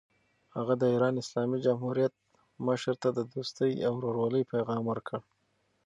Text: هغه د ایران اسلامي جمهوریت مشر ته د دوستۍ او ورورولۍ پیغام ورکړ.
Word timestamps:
هغه 0.55 0.73
د 0.77 0.83
ایران 0.93 1.15
اسلامي 1.23 1.57
جمهوریت 1.65 2.13
مشر 2.67 2.95
ته 3.03 3.09
د 3.17 3.19
دوستۍ 3.33 3.71
او 3.87 3.93
ورورولۍ 3.97 4.43
پیغام 4.53 4.83
ورکړ. 4.87 5.19